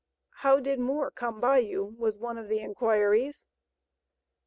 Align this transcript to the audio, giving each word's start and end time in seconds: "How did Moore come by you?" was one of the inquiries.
"How 0.37 0.59
did 0.59 0.79
Moore 0.79 1.11
come 1.11 1.39
by 1.39 1.59
you?" 1.59 1.83
was 1.99 2.17
one 2.17 2.39
of 2.39 2.47
the 2.49 2.57
inquiries. 2.59 3.45